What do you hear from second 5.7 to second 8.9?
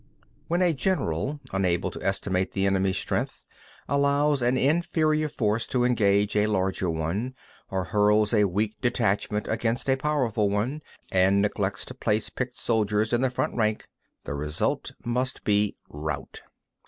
engage a larger one, or hurls a weak